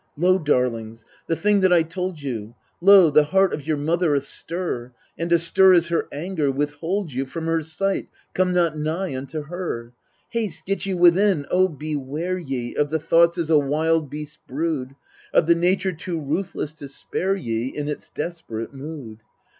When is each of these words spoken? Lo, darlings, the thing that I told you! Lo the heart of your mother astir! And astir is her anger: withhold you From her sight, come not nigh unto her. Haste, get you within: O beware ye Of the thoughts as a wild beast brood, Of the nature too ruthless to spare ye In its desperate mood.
Lo, 0.17 0.39
darlings, 0.39 1.05
the 1.27 1.35
thing 1.35 1.61
that 1.61 1.71
I 1.71 1.83
told 1.83 2.19
you! 2.23 2.55
Lo 2.81 3.11
the 3.11 3.25
heart 3.25 3.53
of 3.53 3.67
your 3.67 3.77
mother 3.77 4.15
astir! 4.15 4.93
And 5.15 5.31
astir 5.31 5.73
is 5.75 5.89
her 5.89 6.07
anger: 6.11 6.51
withhold 6.51 7.13
you 7.13 7.27
From 7.27 7.45
her 7.45 7.61
sight, 7.61 8.07
come 8.33 8.51
not 8.51 8.75
nigh 8.75 9.15
unto 9.15 9.43
her. 9.43 9.93
Haste, 10.29 10.65
get 10.65 10.87
you 10.87 10.97
within: 10.97 11.45
O 11.51 11.69
beware 11.69 12.39
ye 12.39 12.73
Of 12.73 12.89
the 12.89 12.97
thoughts 12.97 13.37
as 13.37 13.51
a 13.51 13.59
wild 13.59 14.09
beast 14.09 14.39
brood, 14.47 14.95
Of 15.35 15.45
the 15.45 15.53
nature 15.53 15.91
too 15.93 16.19
ruthless 16.19 16.73
to 16.73 16.89
spare 16.89 17.35
ye 17.35 17.67
In 17.67 17.87
its 17.87 18.09
desperate 18.09 18.73
mood. 18.73 19.19